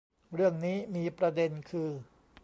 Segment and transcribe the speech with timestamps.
[0.33, 1.89] เรื่องนี้มีประเด็นคือ